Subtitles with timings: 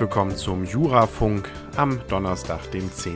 [0.00, 3.14] Willkommen zum Jurafunk am Donnerstag, dem 10.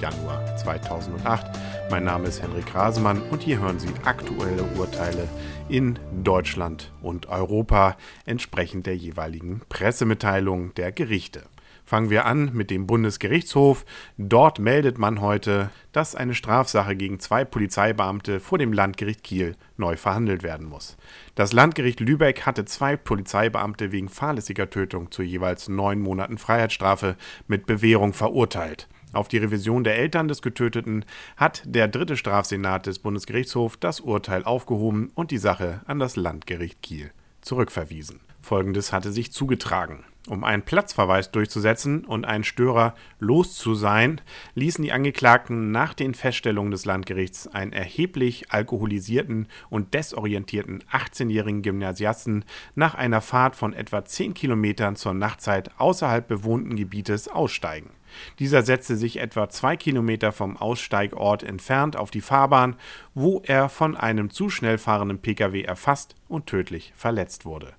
[0.00, 1.50] Januar 2008.
[1.90, 5.28] Mein Name ist Henrik Rasemann und hier hören Sie aktuelle Urteile
[5.68, 11.42] in Deutschland und Europa entsprechend der jeweiligen Pressemitteilung der Gerichte.
[11.84, 13.84] Fangen wir an mit dem Bundesgerichtshof.
[14.16, 19.96] Dort meldet man heute, dass eine Strafsache gegen zwei Polizeibeamte vor dem Landgericht Kiel neu
[19.96, 20.96] verhandelt werden muss.
[21.34, 27.16] Das Landgericht Lübeck hatte zwei Polizeibeamte wegen fahrlässiger Tötung zu jeweils neun Monaten Freiheitsstrafe
[27.48, 28.88] mit Bewährung verurteilt.
[29.12, 31.04] Auf die Revision der Eltern des Getöteten
[31.36, 36.82] hat der dritte Strafsenat des Bundesgerichtshofs das Urteil aufgehoben und die Sache an das Landgericht
[36.82, 38.20] Kiel zurückverwiesen.
[38.44, 40.04] Folgendes hatte sich zugetragen.
[40.26, 44.22] Um einen Platzverweis durchzusetzen und einen Störer los zu sein,
[44.54, 52.46] ließen die Angeklagten nach den Feststellungen des Landgerichts einen erheblich alkoholisierten und desorientierten 18-jährigen Gymnasiasten
[52.74, 57.90] nach einer Fahrt von etwa 10 Kilometern zur Nachtzeit außerhalb bewohnten Gebietes aussteigen.
[58.38, 62.76] Dieser setzte sich etwa zwei Kilometer vom Aussteigort entfernt auf die Fahrbahn,
[63.12, 67.74] wo er von einem zu schnell fahrenden Pkw erfasst und tödlich verletzt wurde.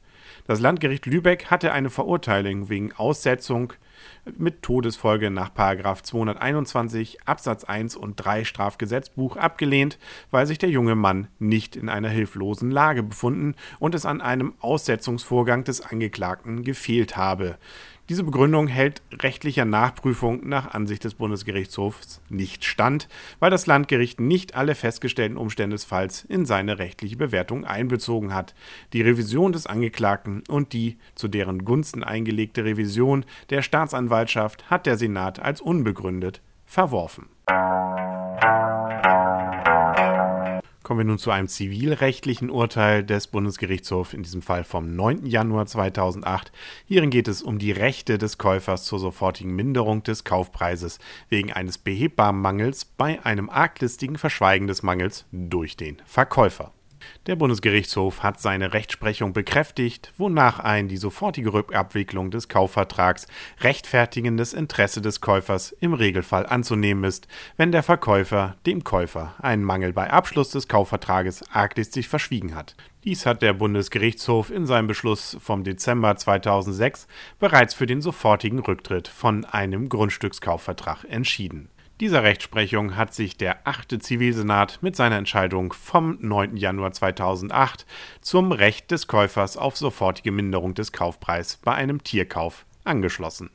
[0.48, 3.74] Das Landgericht Lübeck hatte eine Verurteilung wegen Aussetzung
[4.38, 9.98] mit Todesfolge nach 221 Absatz 1 und 3 Strafgesetzbuch abgelehnt,
[10.32, 14.54] weil sich der junge Mann nicht in einer hilflosen Lage befunden und es an einem
[14.60, 17.58] Aussetzungsvorgang des Angeklagten gefehlt habe.
[18.08, 24.54] Diese Begründung hält rechtlicher Nachprüfung nach Ansicht des Bundesgerichtshofs nicht stand, weil das Landgericht nicht
[24.54, 28.54] alle festgestellten Umstände des Falls in seine rechtliche Bewertung einbezogen hat.
[28.94, 34.98] Die Revision des Angeklagten und die zu deren Gunsten eingelegte Revision der Staatsanwaltschaft hat der
[34.98, 37.35] Senat als unbegründet verworfen.
[40.86, 45.26] Kommen wir nun zu einem zivilrechtlichen Urteil des Bundesgerichtshofs, in diesem Fall vom 9.
[45.26, 46.52] Januar 2008.
[46.86, 51.80] Hierin geht es um die Rechte des Käufers zur sofortigen Minderung des Kaufpreises wegen eines
[51.80, 56.75] behebbaren Mangels bei einem arglistigen Verschweigen des Mangels durch den Verkäufer.
[57.28, 63.28] Der Bundesgerichtshof hat seine Rechtsprechung bekräftigt, wonach ein die sofortige Rückabwicklung des Kaufvertrags
[63.62, 67.28] rechtfertigendes Interesse des Käufers im Regelfall anzunehmen ist,
[67.58, 72.76] wenn der Verkäufer dem Käufer einen Mangel bei Abschluss des Kaufvertrages arglistig verschwiegen hat.
[73.04, 77.08] Dies hat der Bundesgerichtshof in seinem Beschluss vom Dezember 2006
[77.40, 81.70] bereits für den sofortigen Rücktritt von einem Grundstückskaufvertrag entschieden.
[82.02, 84.04] Dieser Rechtsprechung hat sich der 8.
[84.04, 86.58] Zivilsenat mit seiner Entscheidung vom 9.
[86.58, 87.86] Januar 2008
[88.20, 93.50] zum Recht des Käufers auf sofortige Minderung des Kaufpreises bei einem Tierkauf angeschlossen.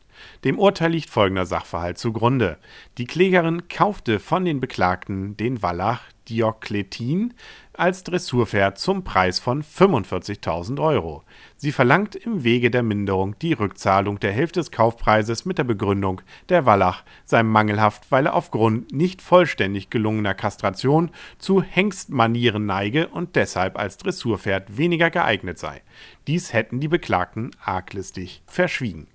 [0.44, 2.56] Dem Urteil liegt folgender Sachverhalt zugrunde.
[2.96, 7.34] Die Klägerin kaufte von den Beklagten den Wallach Diokletin
[7.80, 11.24] als Dressurpferd zum Preis von 45.000 Euro.
[11.56, 16.20] Sie verlangt im Wege der Minderung die Rückzahlung der Hälfte des Kaufpreises mit der Begründung,
[16.50, 23.34] der Wallach sei mangelhaft, weil er aufgrund nicht vollständig gelungener Kastration zu Hengstmanieren neige und
[23.34, 25.82] deshalb als Dressurpferd weniger geeignet sei.
[26.26, 29.06] Dies hätten die Beklagten arglistig verschwiegen.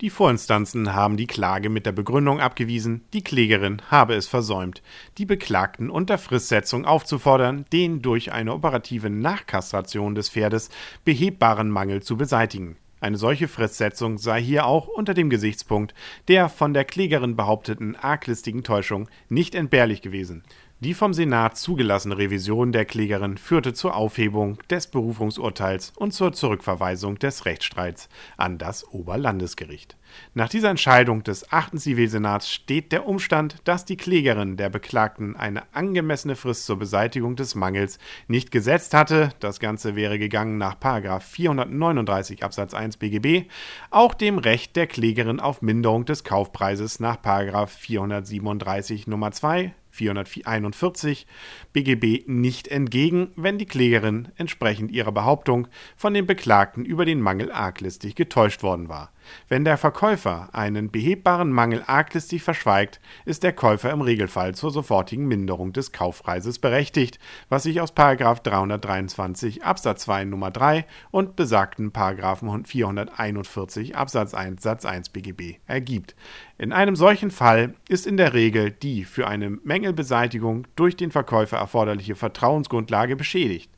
[0.00, 4.80] Die Vorinstanzen haben die Klage mit der Begründung abgewiesen, die Klägerin habe es versäumt,
[5.18, 10.70] die Beklagten unter Fristsetzung aufzufordern, den durch eine operative Nachkastration des Pferdes
[11.04, 12.76] behebbaren Mangel zu beseitigen.
[13.00, 15.94] Eine solche Fristsetzung sei hier auch unter dem Gesichtspunkt
[16.28, 20.44] der von der Klägerin behaupteten arglistigen Täuschung nicht entbehrlich gewesen.
[20.80, 27.18] Die vom Senat zugelassene Revision der Klägerin führte zur Aufhebung des Berufungsurteils und zur Zurückverweisung
[27.18, 29.96] des Rechtsstreits an das Oberlandesgericht.
[30.34, 31.80] Nach dieser Entscheidung des 8.
[31.80, 37.56] Zivilsenats steht der Umstand, dass die Klägerin der Beklagten eine angemessene Frist zur Beseitigung des
[37.56, 40.76] Mangels nicht gesetzt hatte, das Ganze wäre gegangen nach
[41.20, 43.50] 439 Absatz 1 BGB,
[43.90, 47.18] auch dem Recht der Klägerin auf Minderung des Kaufpreises nach
[47.66, 51.26] 437 Nummer 2 441
[51.72, 57.50] BGB nicht entgegen, wenn die Klägerin entsprechend ihrer Behauptung von den Beklagten über den Mangel
[57.50, 59.12] arglistig getäuscht worden war.
[59.48, 65.26] Wenn der Verkäufer einen behebbaren Mangel arglistig verschweigt, ist der Käufer im Regelfall zur sofortigen
[65.26, 73.96] Minderung des Kaufpreises berechtigt, was sich aus 323 Absatz 2 Nummer 3 und besagten 441
[73.96, 76.14] Absatz 1 Satz 1 BGB ergibt.
[76.58, 81.58] In einem solchen Fall ist in der Regel die für eine Mängelbeseitigung durch den Verkäufer
[81.58, 83.70] erforderliche Vertrauensgrundlage beschädigt.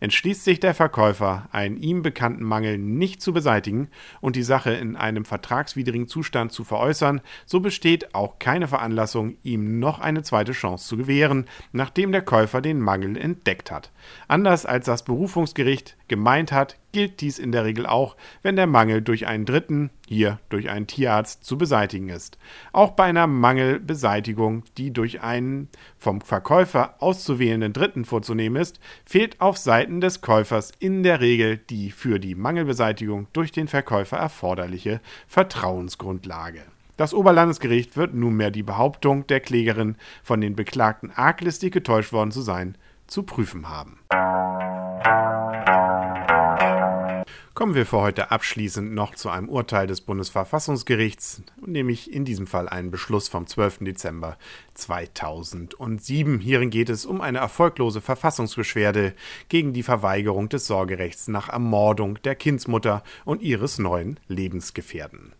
[0.00, 3.88] Entschließt sich der Verkäufer, einen ihm bekannten Mangel nicht zu beseitigen
[4.20, 9.78] und die Sache in einem vertragswidrigen Zustand zu veräußern, so besteht auch keine Veranlassung, ihm
[9.78, 13.90] noch eine zweite Chance zu gewähren, nachdem der Käufer den Mangel entdeckt hat.
[14.28, 19.02] Anders als das Berufungsgericht gemeint hat, gilt dies in der Regel auch, wenn der Mangel
[19.02, 22.38] durch einen Dritten, hier durch einen Tierarzt, zu beseitigen ist.
[22.72, 29.58] Auch bei einer Mangelbeseitigung, die durch einen vom Verkäufer auszuwählenden Dritten vorzunehmen ist, fehlt auf
[29.58, 36.62] Seiten des Käufers in der Regel die für die Mangelbeseitigung durch den Verkäufer erforderliche Vertrauensgrundlage.
[36.96, 42.40] Das Oberlandesgericht wird nunmehr die Behauptung der Klägerin, von den Beklagten arglistig getäuscht worden zu
[42.40, 43.98] sein, zu prüfen haben.
[47.56, 52.68] Kommen wir für heute abschließend noch zu einem Urteil des Bundesverfassungsgerichts, nämlich in diesem Fall
[52.68, 53.78] einen Beschluss vom 12.
[53.78, 54.36] Dezember
[54.74, 56.38] 2007.
[56.38, 59.14] Hierin geht es um eine erfolglose Verfassungsbeschwerde
[59.48, 65.32] gegen die Verweigerung des Sorgerechts nach Ermordung der Kindsmutter und ihres neuen Lebensgefährten.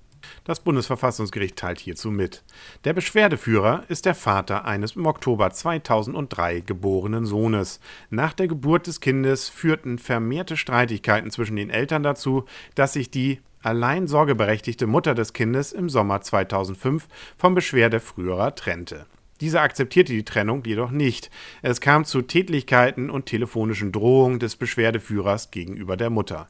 [0.45, 2.45] Das Bundesverfassungsgericht teilt hierzu mit.
[2.85, 7.81] Der Beschwerdeführer ist der Vater eines im Oktober 2003 geborenen Sohnes.
[8.11, 12.45] Nach der Geburt des Kindes führten vermehrte Streitigkeiten zwischen den Eltern dazu,
[12.75, 19.07] dass sich die allein sorgeberechtigte Mutter des Kindes im Sommer 2005 vom Beschwerdeführer trennte.
[19.41, 21.31] Dieser akzeptierte die Trennung jedoch nicht.
[21.61, 26.49] Es kam zu Tätlichkeiten und telefonischen Drohungen des Beschwerdeführers gegenüber der Mutter.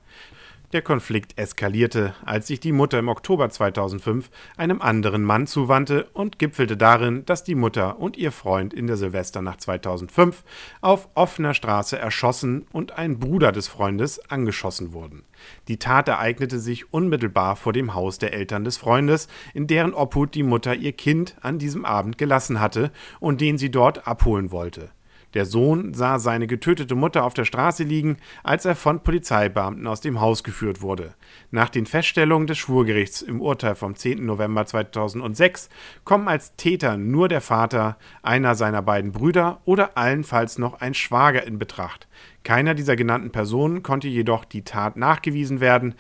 [0.73, 6.41] Der Konflikt eskalierte, als sich die Mutter im Oktober 2005 einem anderen Mann zuwandte und
[6.41, 10.43] gipfelte darin, dass die Mutter und ihr Freund in der Silvesternacht 2005
[10.81, 15.23] auf offener Straße erschossen und ein Bruder des Freundes angeschossen wurden.
[15.69, 20.35] Die Tat ereignete sich unmittelbar vor dem Haus der Eltern des Freundes, in deren Obhut
[20.35, 22.91] die Mutter ihr Kind an diesem Abend gelassen hatte
[23.21, 24.91] und den sie dort abholen wollte.
[25.37, 30.01] Der Sohn sah seine getötete Mutter auf der Straße liegen, als er von Polizeibeamten aus
[30.01, 31.13] dem Haus geführt wurde.
[31.51, 34.25] Nach den Feststellungen des Schwurgerichts im Urteil vom 10.
[34.25, 35.69] November 2006
[36.05, 41.47] kommen als Täter nur der Vater, einer seiner beiden Brüder oder allenfalls noch ein Schwager
[41.47, 42.09] in Betracht.
[42.43, 45.97] Keiner dieser genannten Personen konnte jedoch die Tat nachgewiesen werden.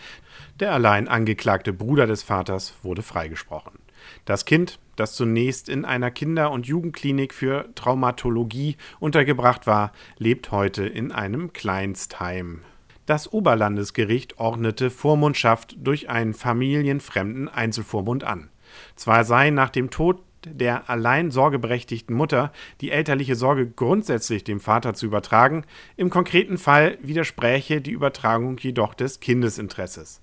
[0.60, 3.85] Der allein angeklagte Bruder des Vaters wurde freigesprochen.
[4.24, 10.86] Das Kind, das zunächst in einer Kinder- und Jugendklinik für Traumatologie untergebracht war, lebt heute
[10.86, 12.62] in einem Kleinstheim.
[13.06, 18.50] Das Oberlandesgericht ordnete Vormundschaft durch einen familienfremden Einzelvormund an.
[18.96, 24.94] Zwar sei nach dem Tod der allein sorgeberechtigten Mutter die elterliche Sorge grundsätzlich dem Vater
[24.94, 25.64] zu übertragen,
[25.96, 30.20] im konkreten Fall widerspräche die Übertragung jedoch des Kindesinteresses.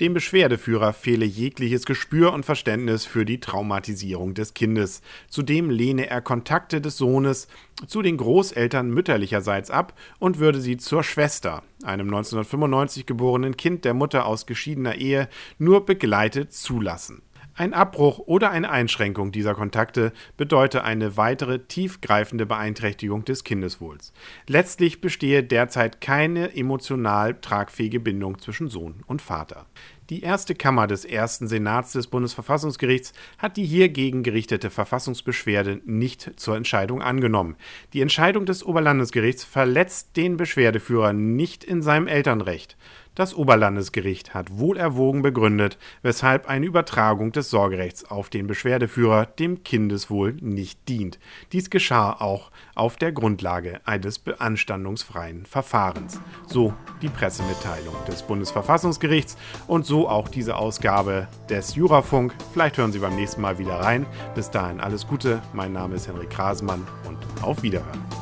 [0.00, 5.02] Dem Beschwerdeführer fehle jegliches Gespür und Verständnis für die Traumatisierung des Kindes.
[5.28, 7.46] Zudem lehne er Kontakte des Sohnes
[7.86, 13.94] zu den Großeltern mütterlicherseits ab und würde sie zur Schwester, einem 1995 geborenen Kind der
[13.94, 15.28] Mutter aus geschiedener Ehe,
[15.58, 17.22] nur begleitet zulassen.
[17.54, 24.14] Ein Abbruch oder eine Einschränkung dieser Kontakte bedeute eine weitere tiefgreifende Beeinträchtigung des Kindeswohls.
[24.46, 29.66] Letztlich bestehe derzeit keine emotional tragfähige Bindung zwischen Sohn und Vater.
[30.08, 36.56] Die erste Kammer des ersten Senats des Bundesverfassungsgerichts hat die hiergegen gerichtete Verfassungsbeschwerde nicht zur
[36.56, 37.56] Entscheidung angenommen.
[37.92, 42.76] Die Entscheidung des Oberlandesgerichts verletzt den Beschwerdeführer nicht in seinem Elternrecht.
[43.14, 49.62] Das Oberlandesgericht hat wohl erwogen begründet, weshalb eine Übertragung des Sorgerechts auf den Beschwerdeführer dem
[49.64, 51.18] Kindeswohl nicht dient.
[51.52, 56.20] Dies geschah auch auf der Grundlage eines beanstandungsfreien Verfahrens.
[56.46, 62.34] So die Pressemitteilung des Bundesverfassungsgerichts und so auch diese Ausgabe des Jurafunk.
[62.54, 64.06] Vielleicht hören Sie beim nächsten Mal wieder rein.
[64.34, 65.42] Bis dahin alles Gute.
[65.52, 68.21] Mein Name ist Henrik Krasemann und auf Wiederhören.